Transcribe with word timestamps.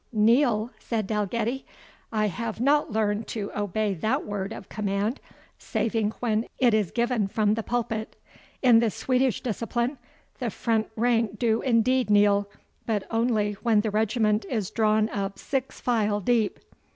"Kneel!" 0.11 0.71
said 0.79 1.05
Dalgetty; 1.05 1.63
"I 2.11 2.25
have 2.25 2.59
not 2.59 2.91
learned 2.91 3.27
to 3.27 3.51
obey 3.55 3.93
that 3.93 4.25
word 4.25 4.51
of 4.51 4.67
command, 4.67 5.19
saving 5.59 6.09
when 6.19 6.47
it 6.57 6.73
is 6.73 6.89
given 6.89 7.27
from 7.27 7.53
the 7.53 7.61
pulpit. 7.61 8.15
In 8.63 8.79
the 8.79 8.89
Swedish 8.89 9.41
discipline, 9.41 9.99
the 10.39 10.49
front 10.49 10.89
rank 10.95 11.37
do 11.37 11.61
indeed 11.61 12.09
kneel, 12.09 12.49
but 12.87 13.03
only 13.11 13.53
when 13.61 13.81
the 13.81 13.91
regiment 13.91 14.43
is 14.49 14.71
drawn 14.71 15.07
up 15.09 15.37
six 15.37 15.79
file 15.79 16.19
deep." 16.19 16.57